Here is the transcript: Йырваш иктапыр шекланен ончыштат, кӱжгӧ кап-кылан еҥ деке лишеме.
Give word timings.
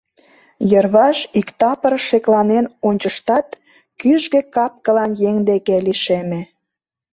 Йырваш 0.71 1.19
иктапыр 1.39 1.93
шекланен 2.07 2.65
ончыштат, 2.87 3.47
кӱжгӧ 3.99 4.41
кап-кылан 4.55 5.11
еҥ 5.29 5.35
деке 5.49 5.75
лишеме. 5.85 6.41